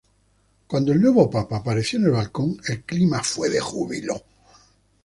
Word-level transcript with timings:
Cuando 0.65 0.93
el 0.93 0.99
nuevo 0.99 1.29
papa 1.29 1.57
apareció 1.57 1.99
en 1.99 2.05
el 2.05 2.11
balcón, 2.13 2.57
el 2.65 2.81
clima 2.85 3.21
fue 3.21 3.51
de 3.51 3.59
júbilo. 3.59 4.23